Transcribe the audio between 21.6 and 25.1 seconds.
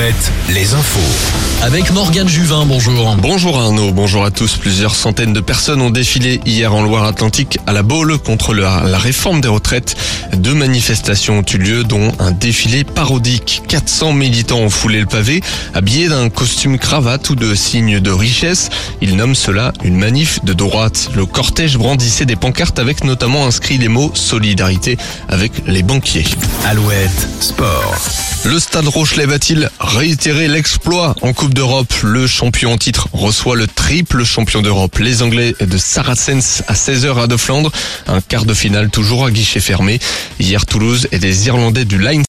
brandissait des pancartes avec notamment inscrit les mots solidarité